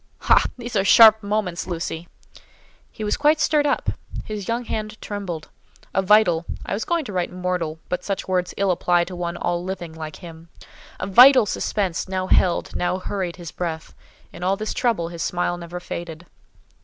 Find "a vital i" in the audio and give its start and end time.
5.93-6.73